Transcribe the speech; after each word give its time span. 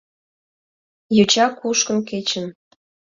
Йоча 1.15 1.47
кушкын 1.59 1.99
кечын. 2.09 2.45